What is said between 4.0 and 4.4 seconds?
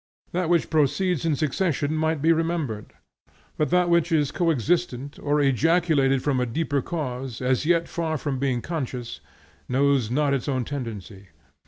is